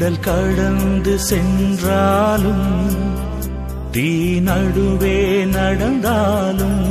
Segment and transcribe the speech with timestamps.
[0.00, 2.68] கடல் கடந்து சென்றாலும்
[3.94, 5.16] தீ நடுவே
[5.54, 6.84] நடந்தாலும்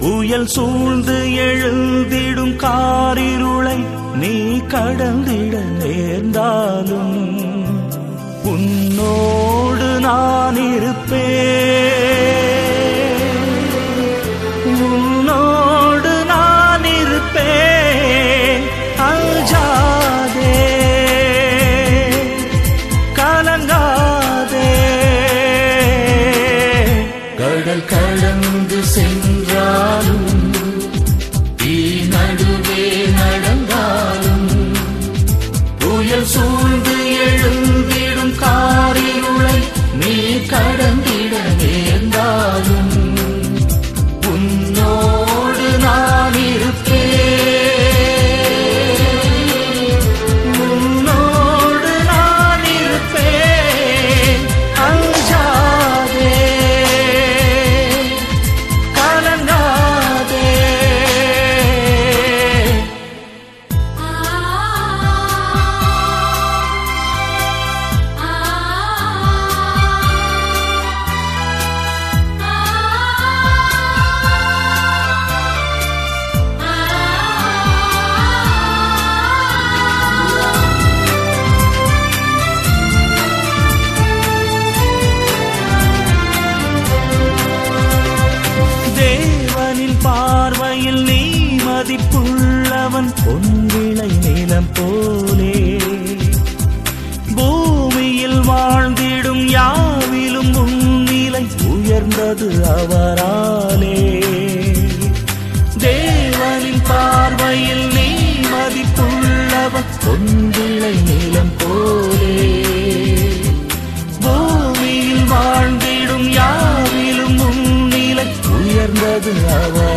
[0.00, 1.16] புயல் சூழ்ந்து
[1.48, 3.76] எழுந்திடும் காரிருளை
[4.14, 4.34] நீ
[4.74, 7.16] கடந்திட நேர்ந்தாலும்
[8.54, 11.83] உன்னோடு நான் இருப்பேன்.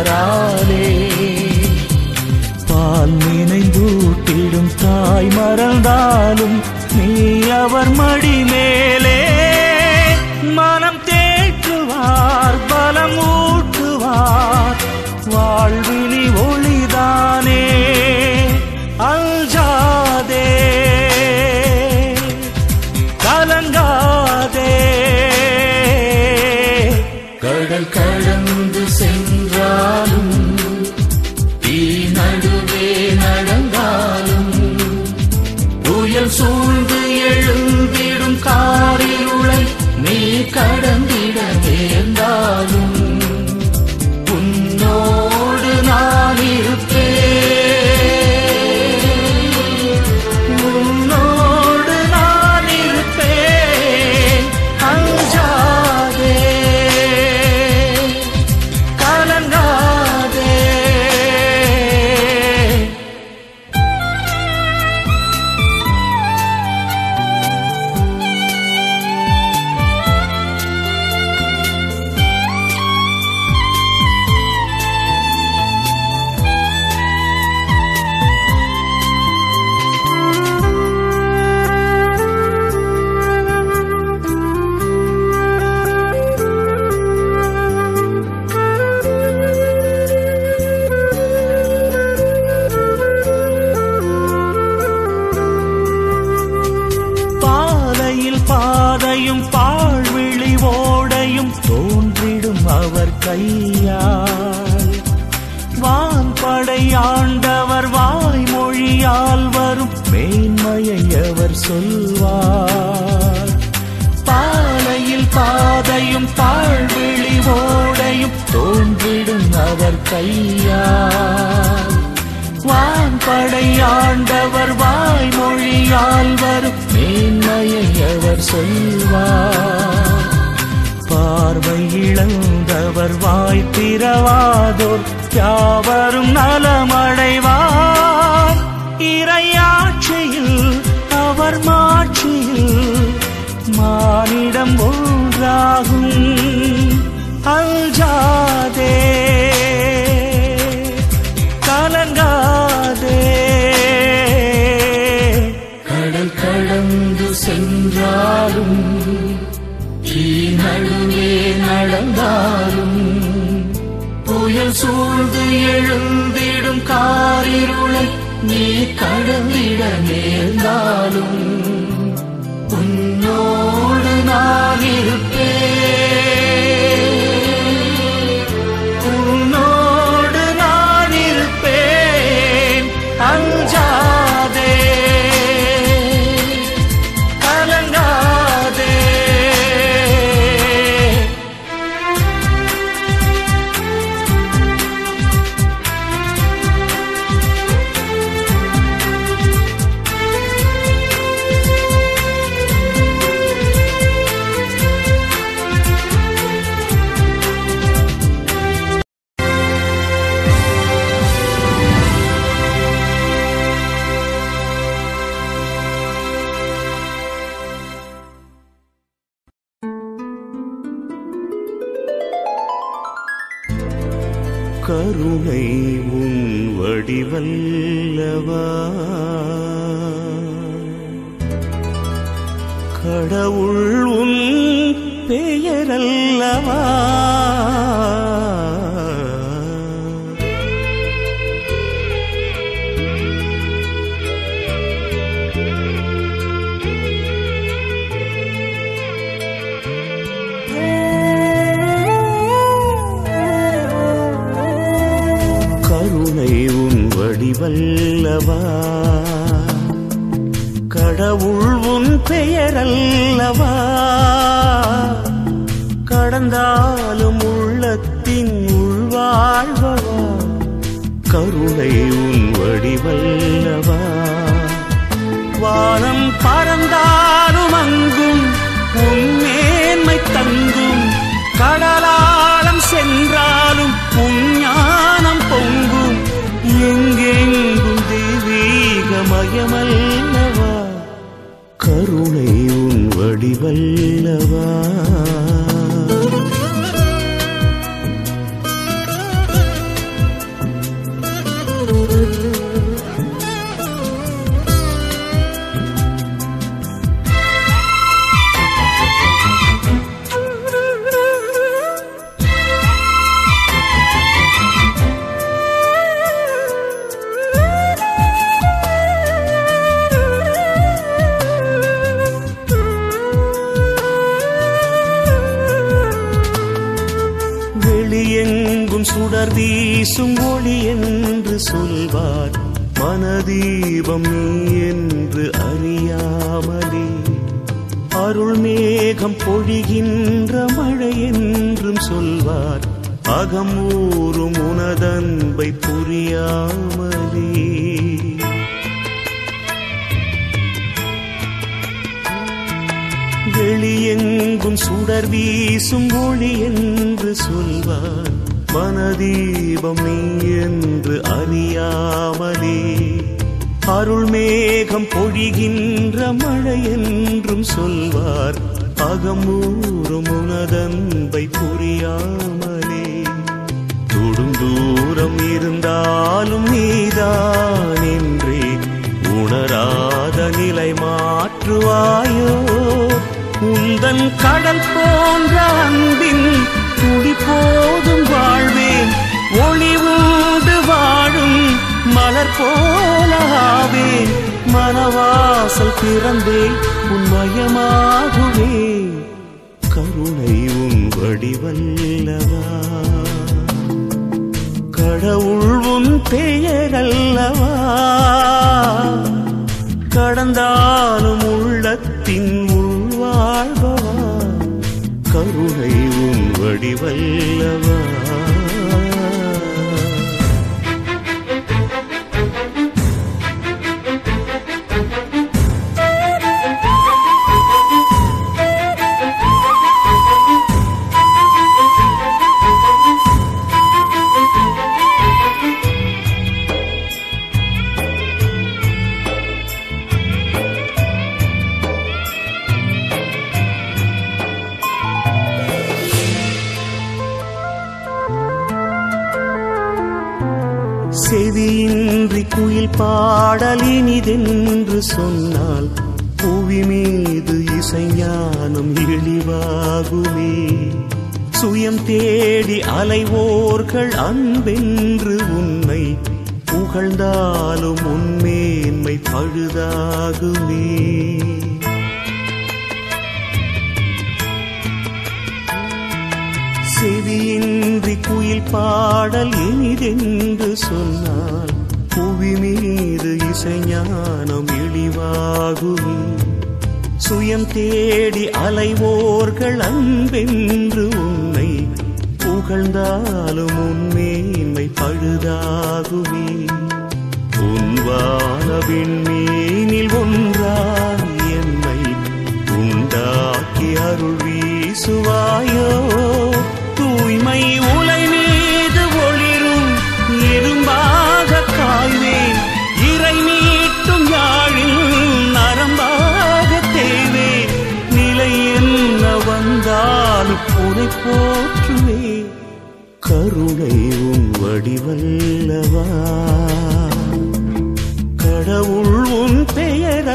[0.00, 0.88] மலராலே
[2.68, 6.56] பால் நினைந்தூட்டிடும் தாய் மறந்தாலும்
[6.96, 7.08] நீ
[7.56, 9.18] அவர் மடி மேலே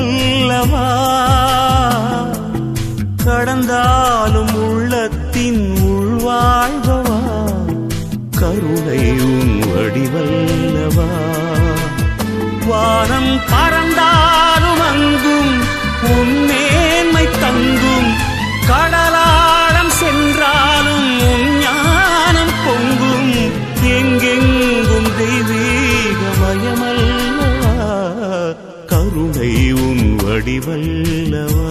[0.03, 0.88] அல்லவா?
[3.25, 7.19] கடந்தாலும் உள்ளத்தின் உள்வாழ்பவா?
[8.39, 11.10] கருணையும் வடிவல்லவா?
[12.67, 15.53] வானம் பறந்தாலும் அங்கும்
[16.17, 16.51] உன்
[17.39, 18.10] தங்கும்
[18.67, 19.33] கடலா
[30.53, 31.69] சக்தி வல்லவா?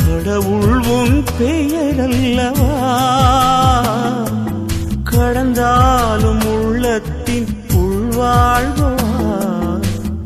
[0.00, 2.74] கடவுள் உன் பெயர் அல்லவா
[5.10, 7.50] கடந்தாலும் உள்ளத்தின்
[7.80, 8.92] உள்வாழ்வா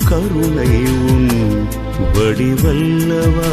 [0.05, 0.71] கருணை
[1.07, 1.31] உன்
[2.13, 3.53] வடிவல்லவா?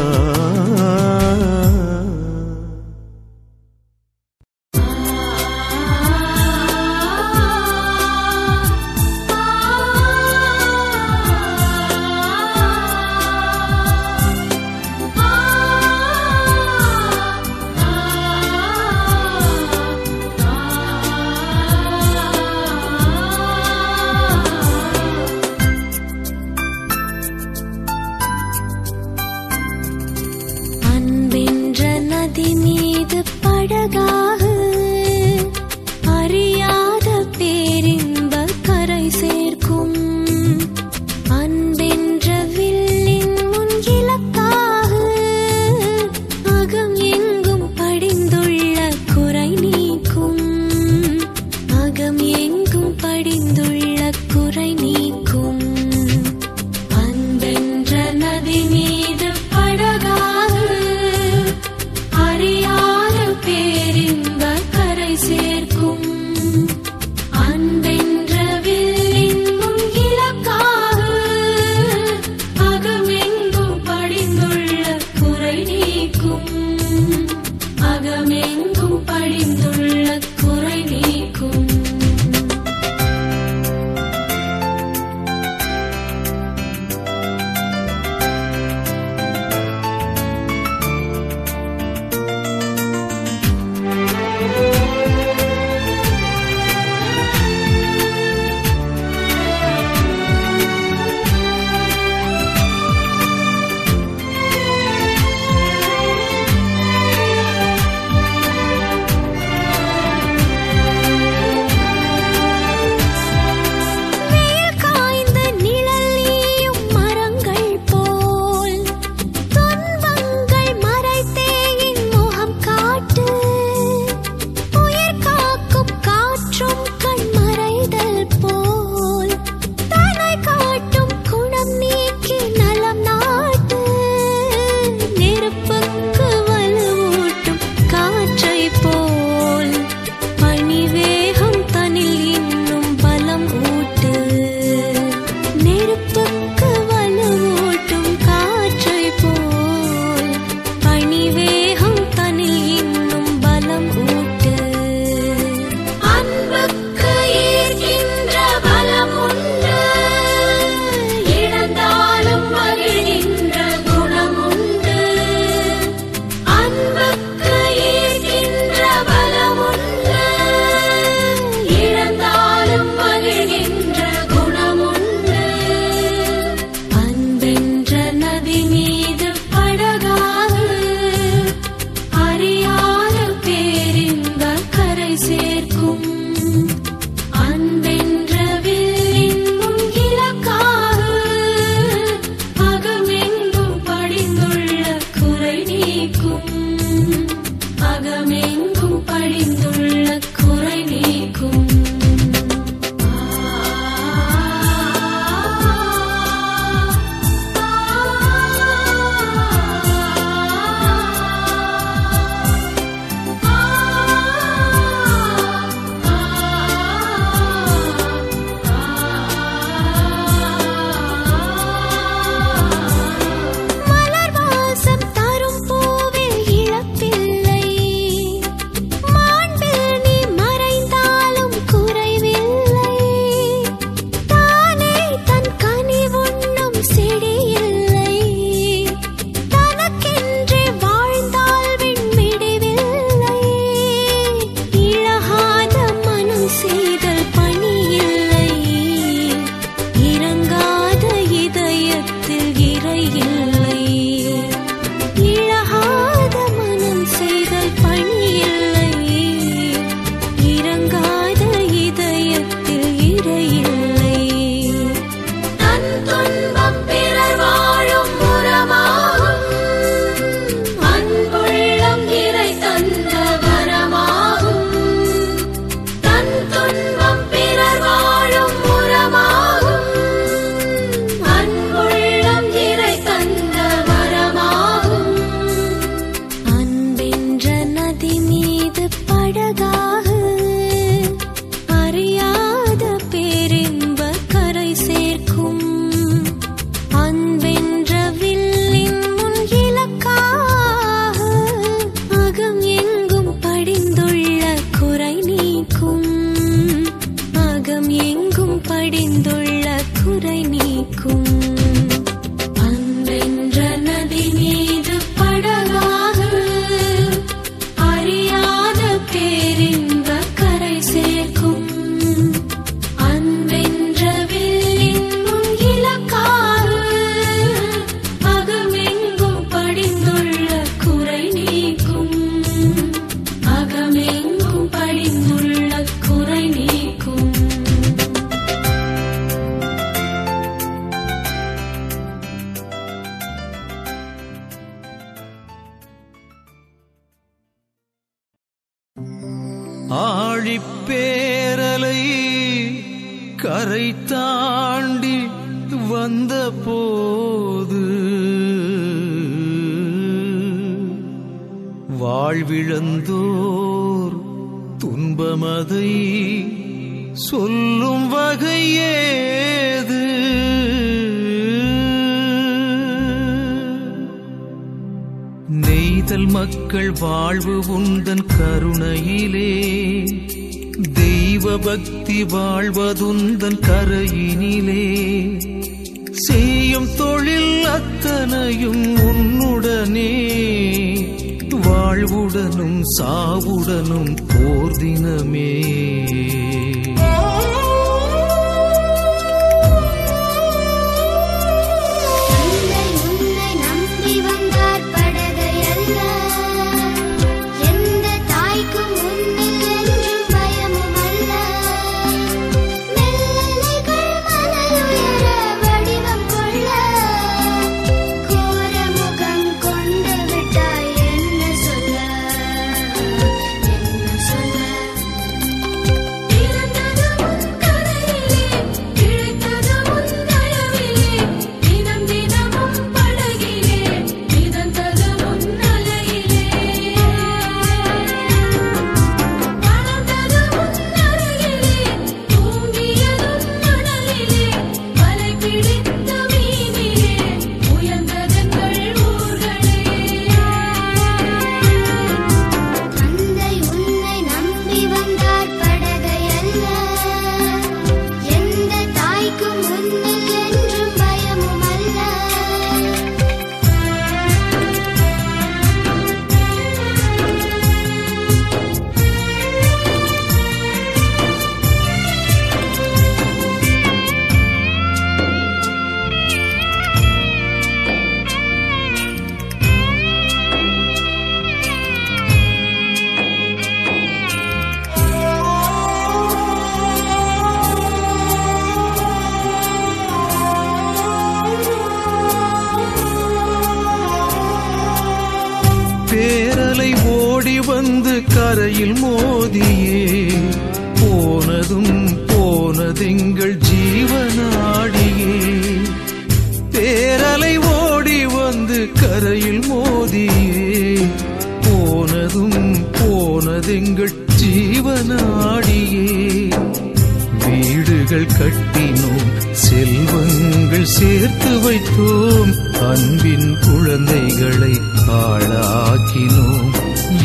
[518.58, 522.78] சேர்த்தினோம் செல்வங்கள் சேர்த்து வைத்தோம்.
[522.90, 526.70] அன்பின் குழந்தைகளை ஆளாக்கினோம்.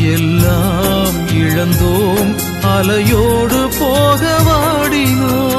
[0.00, 2.34] எல்லாம் இழந்தோம்.
[2.62, 5.53] அலையோடு போக வாடினோம்.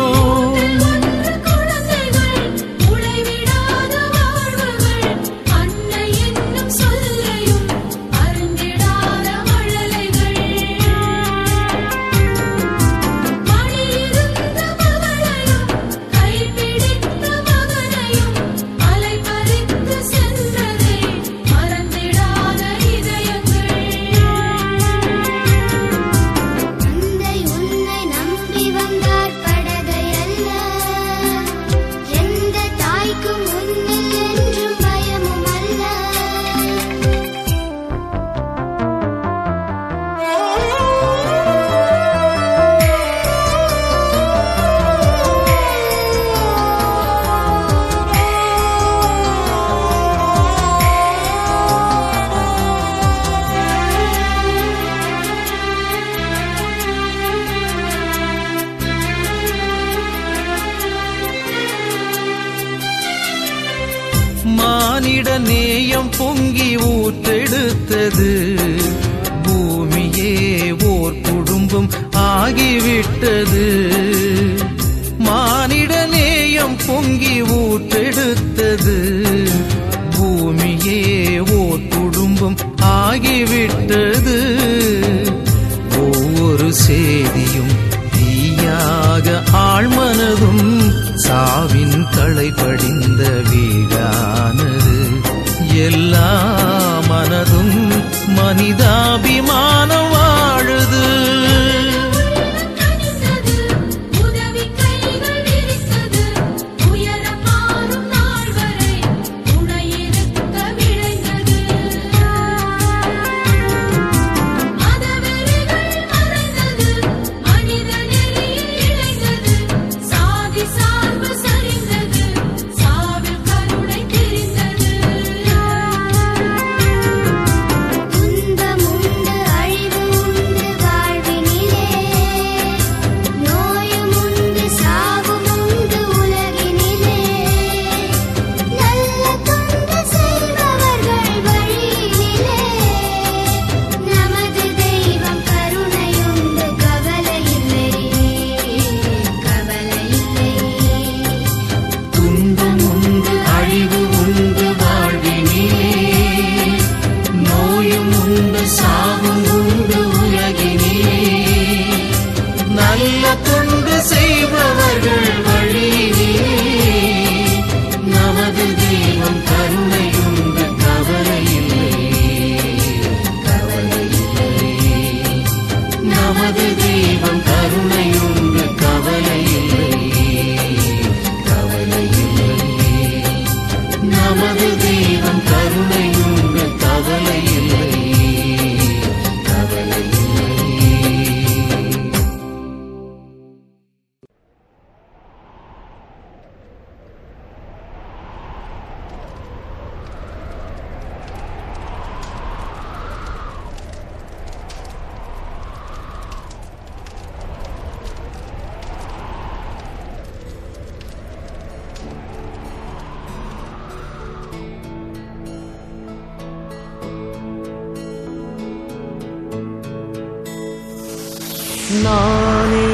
[221.92, 222.86] நானே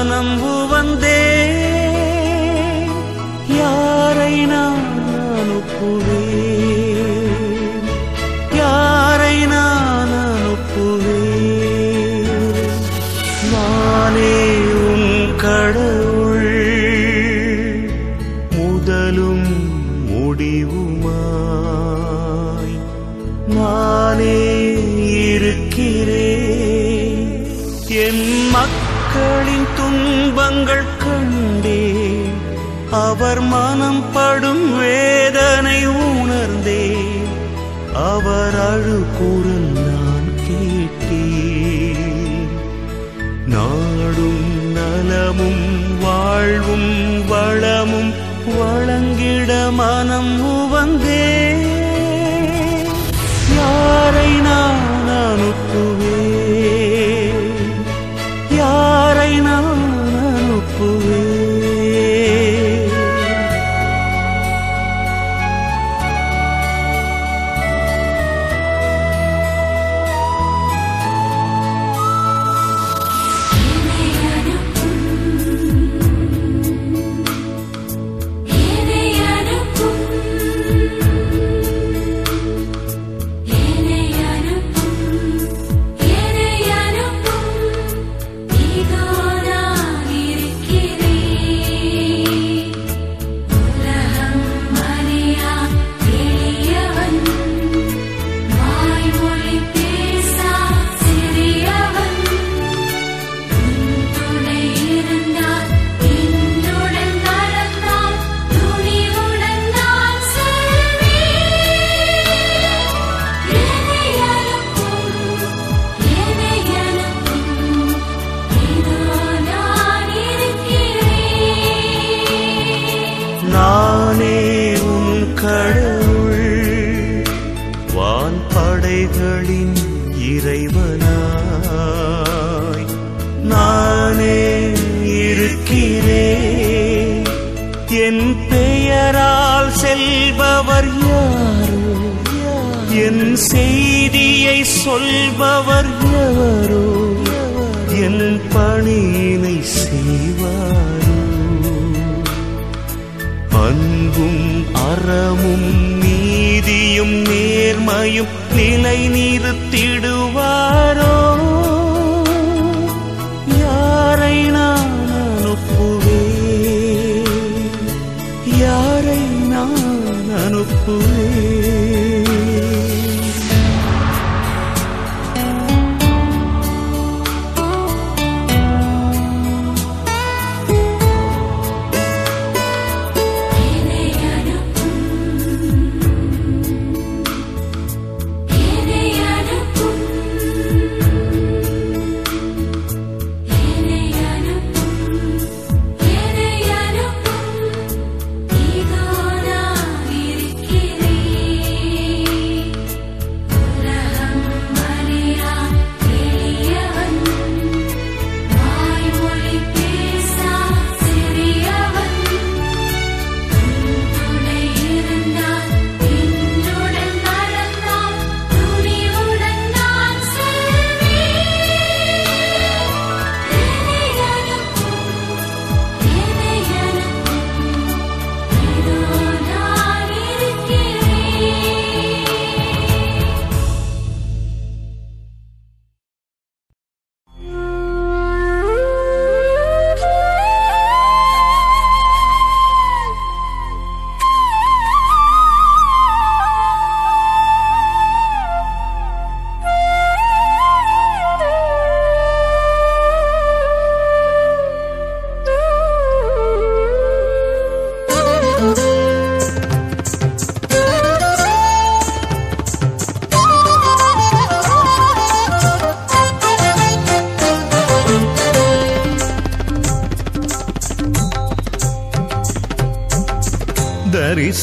[0.06, 0.53] ജാനംഭൂ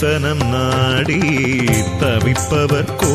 [0.02, 1.18] ദർശനം നാടി
[2.02, 3.11] തവിപ്പവർക്കും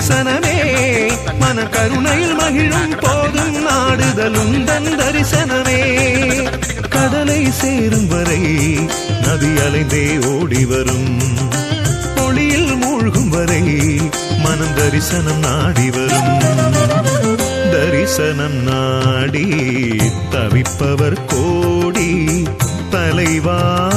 [0.00, 0.58] தரிசனமே.
[1.38, 5.80] மன கருணையில் மகிழும் போதும் நாடுதலும் தன் தரிசனமே.
[6.88, 8.40] கடலை சேரும் வரை
[9.22, 11.20] நதி அலைந்தே ஓடி வரும்.
[12.16, 13.62] ஒளியில் மூழ்கும் வரை
[14.38, 16.42] மனம் தரிசனம் நாடி வரும்.
[17.72, 19.48] தரிசனம் நாடி
[20.30, 22.42] தவிப்பவர் கோடி
[22.90, 23.88] தலைவா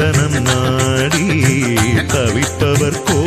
[0.00, 1.24] தரிசனம் நாடி
[2.12, 3.18] தவிப்பவர் கோ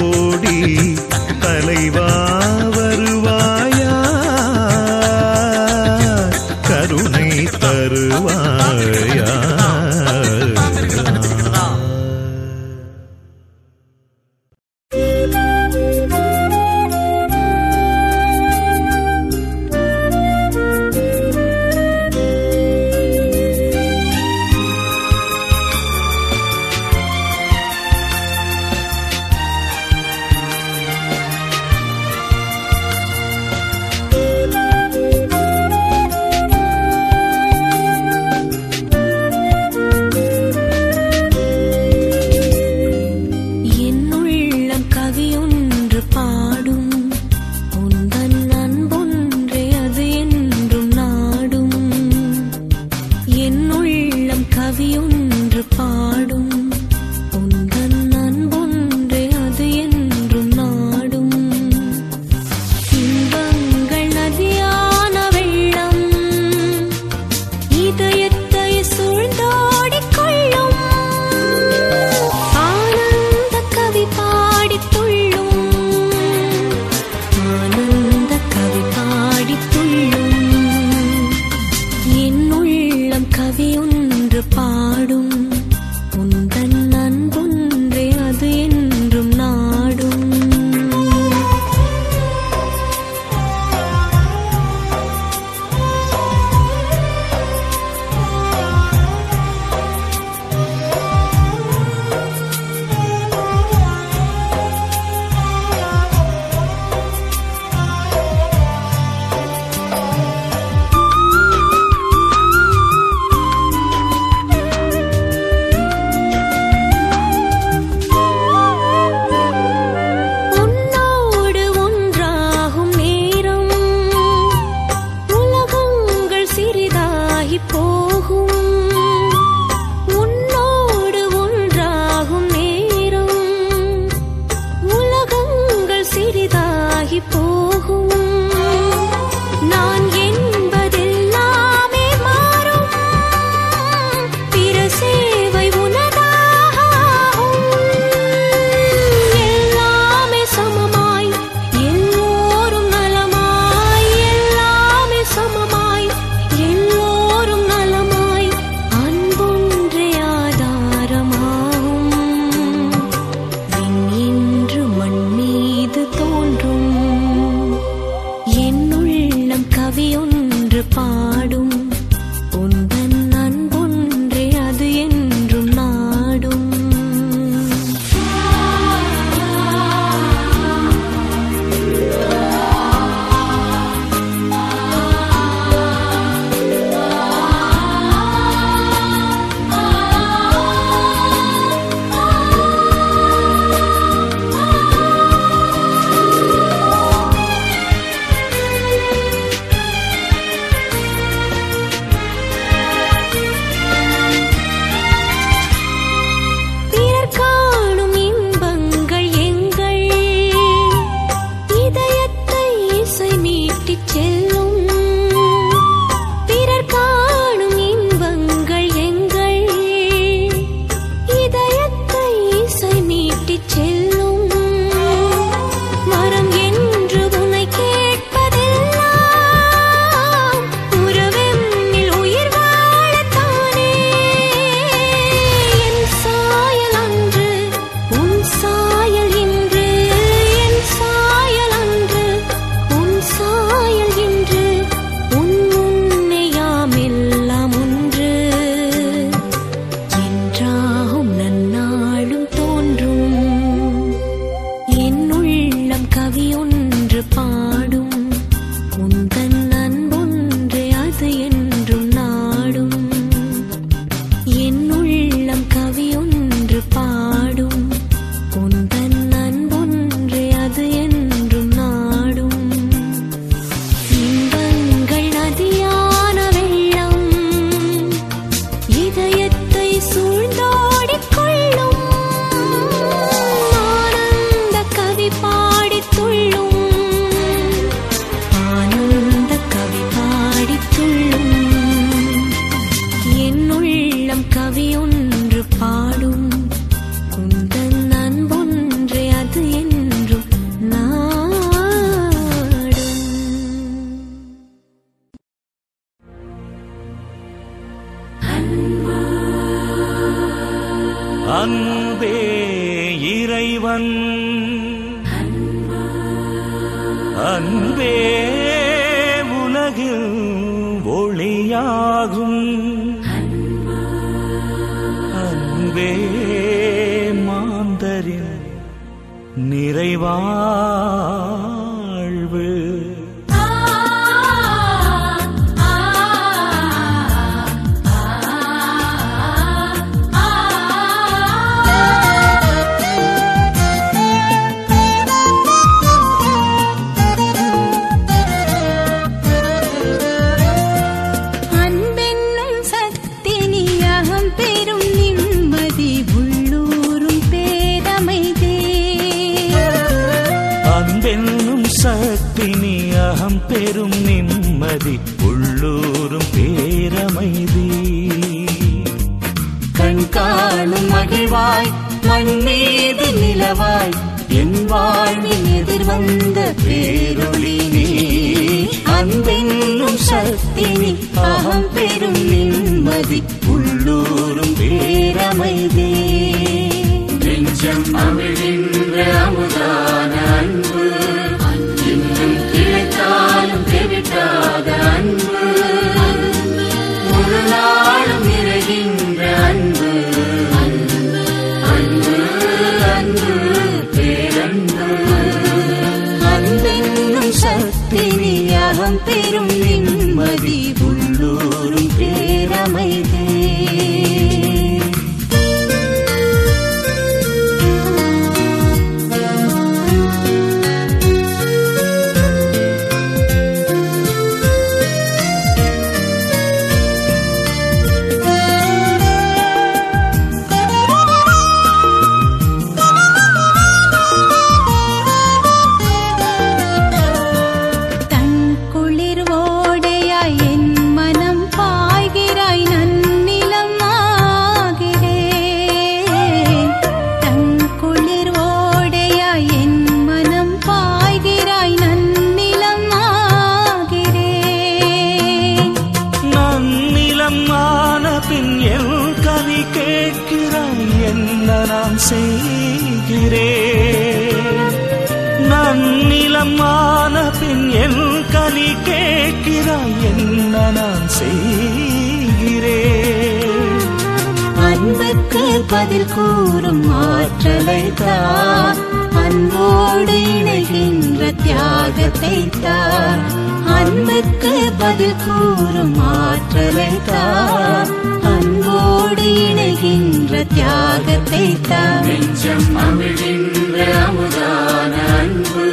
[475.93, 478.95] பதில் கூறும் ஆற்றலை தார்
[479.33, 483.39] அன்போடு இணைகின்ற தியாகத்தை தார்
[483.85, 488.07] அன்புக்கு பதில் கூறும் ஆற்றலை தார்
[488.43, 495.85] அன்போடு இணைகின்ற தியாகத்தை தார் நெஞ்சம் அமிழ்கின்ற அமுதான அன்பு.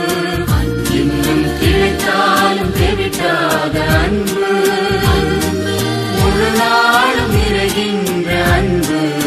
[0.91, 4.49] இன்னும் கிடைத்தாலும் தெவிட்டாத அன்பு.
[6.19, 9.20] முழு நாளும் நிறைகின்ற அன்பு.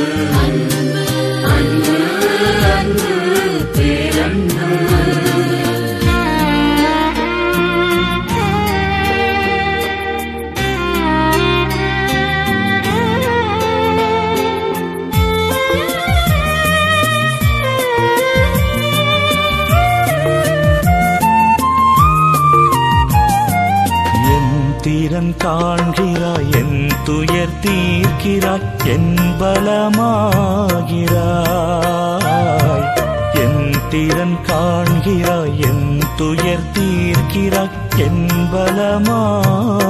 [27.03, 30.51] துயர் தீர்க்கிறாய் என் பலமாகிறாய்.
[33.33, 39.81] என் திறன் காண்கிறாய் என் துயர் தீர்க்கிறாய் என் பலமாகிறாய்.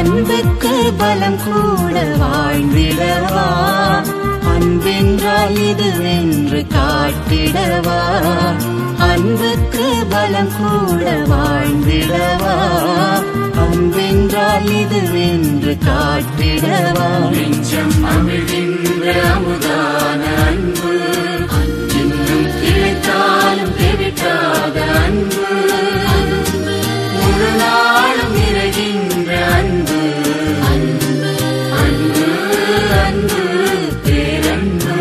[0.00, 3.42] அன்புக்கு பலம் கூட வாழ்ந்திடவா?
[4.52, 7.98] அன்பென்றால் இதுவென்று காட்டிடவா?
[8.98, 12.54] அன்புக்கு பலம் கூட வாழ்ந்திடவா?
[13.64, 17.08] அன்பென்றால் இதுவென்று காட்டிடவா?
[17.30, 20.94] நெஞ்சம் அமிழ்கின்ற அமுதான அன்பு
[22.00, 25.46] இன்னும் கிடைத்தாலும் தெவிட்டாத அன்பு
[27.14, 29.89] முழு நாளும் நிறைகின்ற அன்பு.
[32.90, 33.40] அன்பு
[34.04, 34.94] பேரன்பு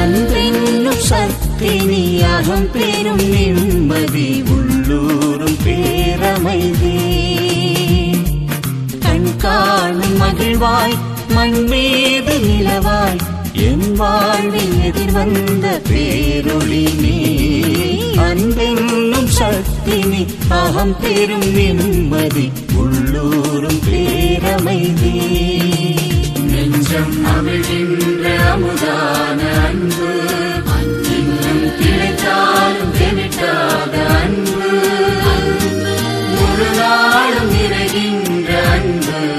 [0.00, 6.96] அன்பென்னும் சக்தி நீயாகம் பெரும் நிம்மதி உள்ளூரும் பேரமைதி.
[9.00, 10.96] கண் காணும் மகிழ்வாய்
[11.28, 13.18] மண் மீது நிலவாய்
[13.52, 17.16] என் வாழ்வில் எதிர்வந்த பேரொளி நீ.
[18.16, 25.12] அன்பென்னும் சக்தி நீ அகம் பெரும் நிம்மதி உள்ளூரும் பேரமைதே.
[26.90, 30.10] நெஞ்சம் அமிழ்கின்ற அமுதான அன்பு.
[31.18, 34.70] இன்னும் கிடைத்தாலும் தெவிட்டாத அன்பு.
[36.34, 39.37] முழு நாளும் நிறைகின்ற அன்பு.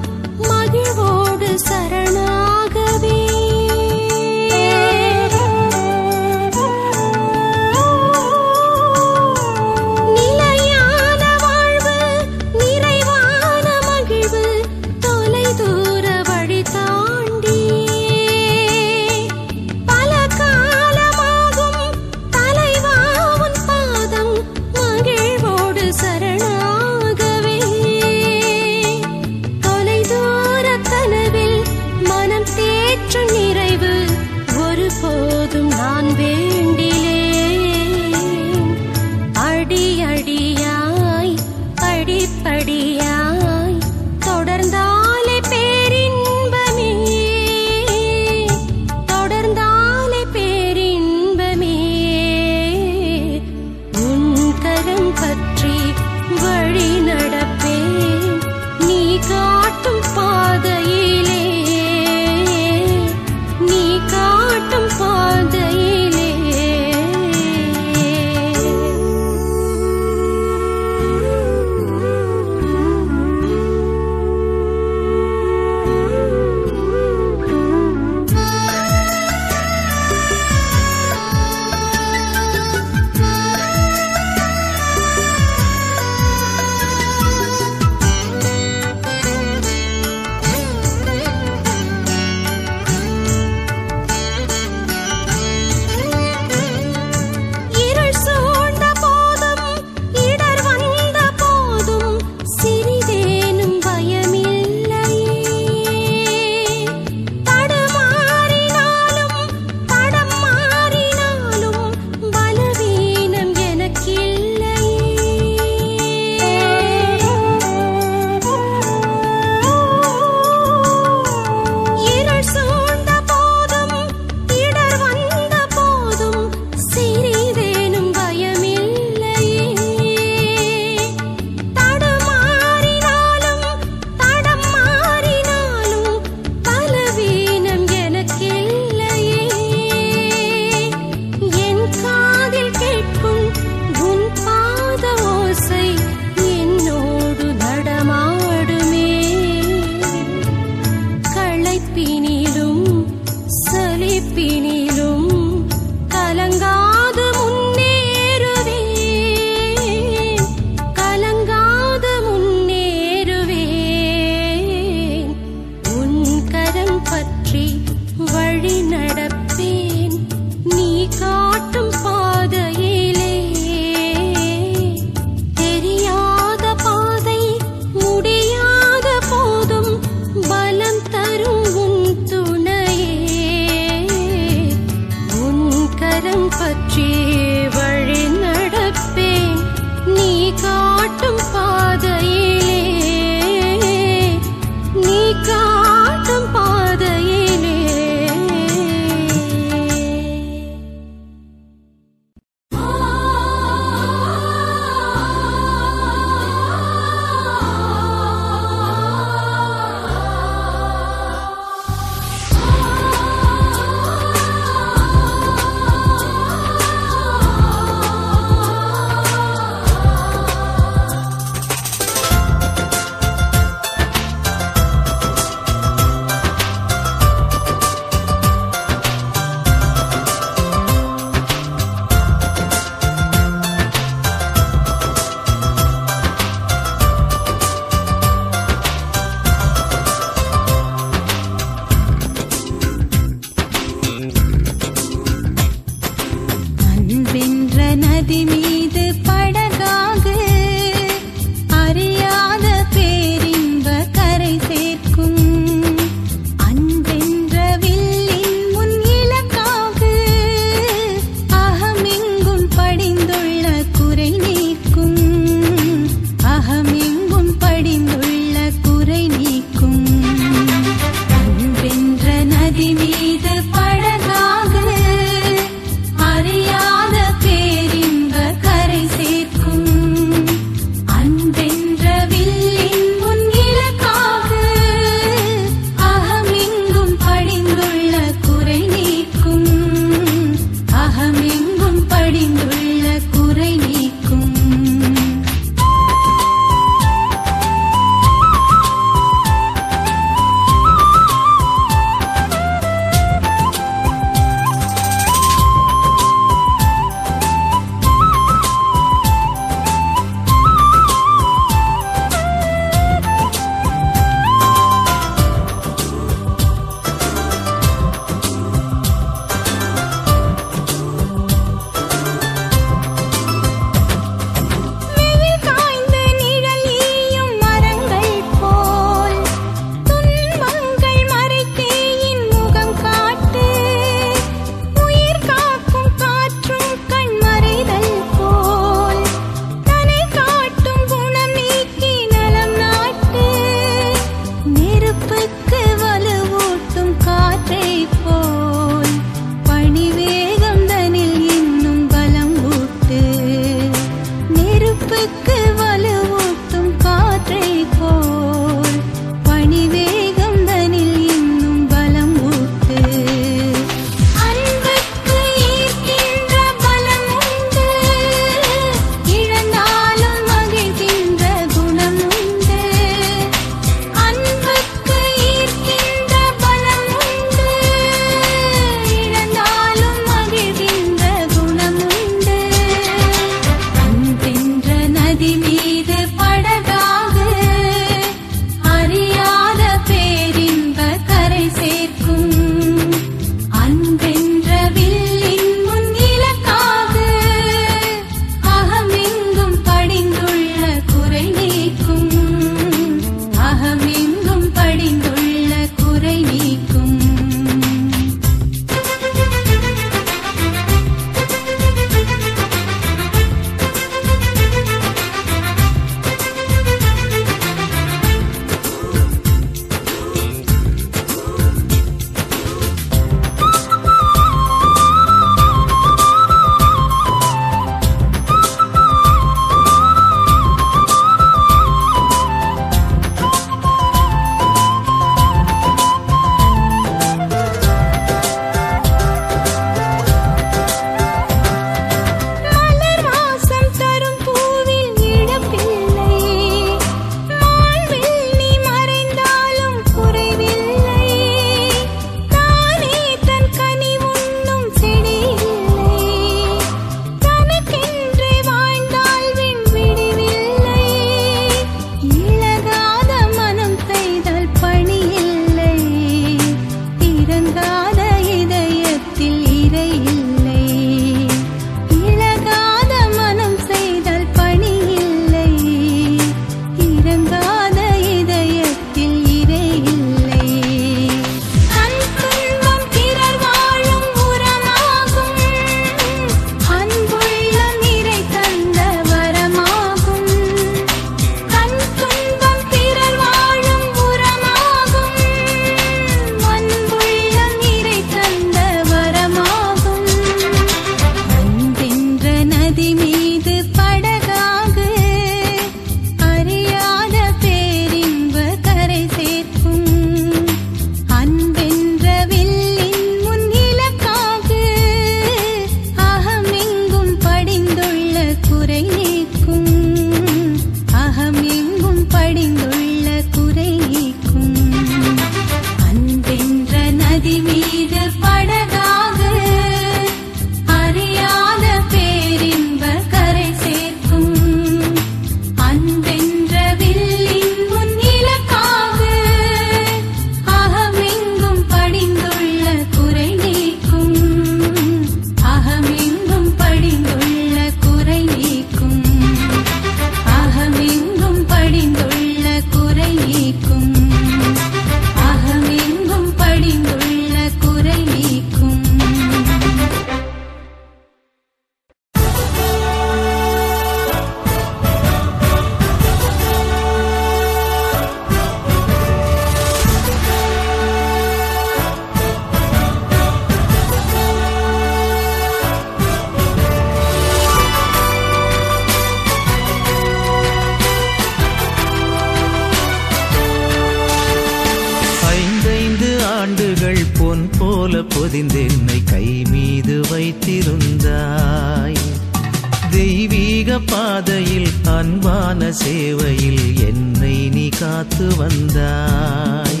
[594.32, 600.00] பாதையில் அன்பான சேவையில் என்னை நீ காத்து வந்தாய்.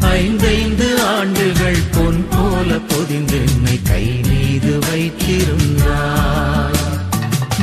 [0.00, 6.80] ஐந்தைந்து ஆண்டுகள் பொன் போல பொதிந்து என்னை கை மீது வைத்திருந்தாய்.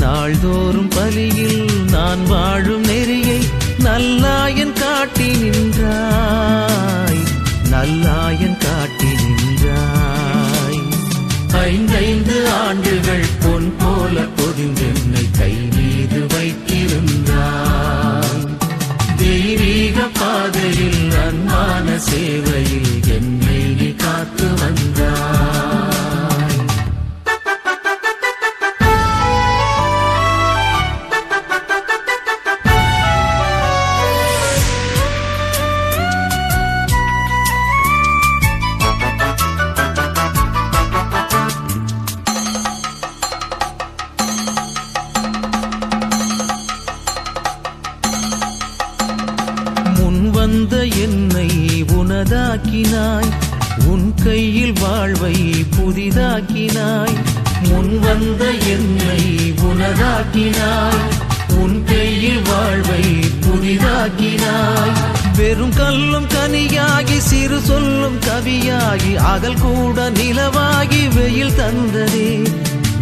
[0.00, 3.40] நாள்தோறும் பலியில் நான் வாழும் நெறியை
[3.78, 7.07] நல்லாயன் காட்டி நின்றாய்.
[7.72, 10.80] நல்லாயன் காட்டி நின்றாய்.
[11.52, 18.46] ஐந்தைந்து ஆண்டுகள் பொன் போல பொதிந்தென்னை கை மீது வைத்திருந்தாய்.
[19.16, 25.57] தெய்வீக பாதையில் அன்பான சேவையில் என்னை நீ காத்து வந்தாய்.
[52.98, 57.14] உனதாக்கினாய் உன் கையில் வாழ்வை புதிதாக்கினாய்.
[57.68, 61.02] முன் வந்த என்னை உனதாக்கினாய்.
[61.48, 63.02] உன் கையில் வாழ்வை
[63.40, 64.92] புதிதாக்கினாய்.
[65.36, 72.46] வெறும் கல்லும் கனியாகி சிறு சொல்லும் கவியாகி அகல் கூட நிலவாகி வெயில் தந்ததே.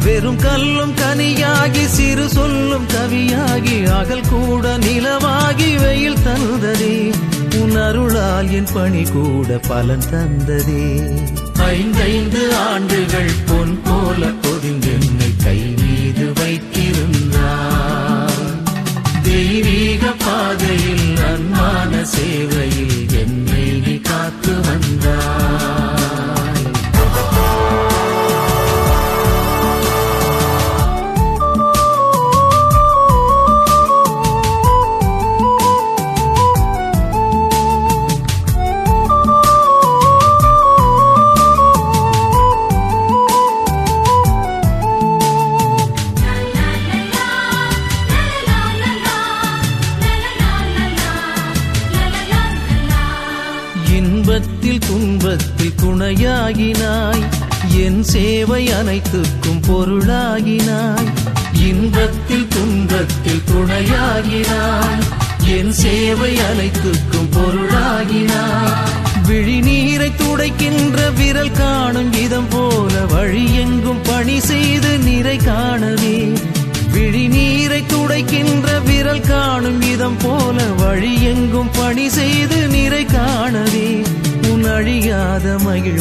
[0.04, 7.12] வெறும் கல்லும் கனியாகி சிறு சொல்லும் கவியாகி அகல் கூட நிலவாகி வெயில் தந்ததே.
[7.60, 10.84] உன் அருளால் என் பணி கூட பலன் தந்ததே.
[11.54, 17.84] ஐந்தைந்து ஆண்டுகள் பொன் போல பொதிந்தென்னை கை மீது வைத்திருந்தார்.
[19.22, 25.45] தெய்வீக பாதையில் அன்பான சேவையில் என்னை நீ காத்து வந்தார்.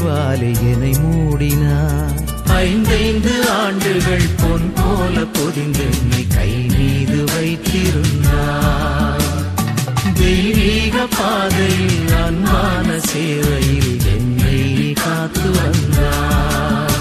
[0.05, 2.13] மகிழ்வாலே என்னை மூடினார்.
[2.47, 9.23] ஐந்தைந்து ஆண்டுகள் பொன் போல பொதிந்து நீ கை மீது வைத்திருந்தார்.
[10.13, 16.93] தெய்வீக பாதையில் அன்பான சேவையில் என்னை காத்து வந்தார்.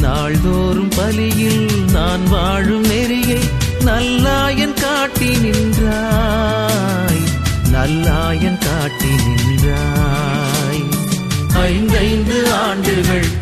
[0.00, 3.40] நாள்தோறும் பலியில் நான் வாழும் நெறியை
[3.84, 7.24] நல்லாயன் காட்டி நின்றாய்.
[7.72, 8.58] நல்லாயன்
[11.98, 13.35] ஐந்து ஆண்டுகள்.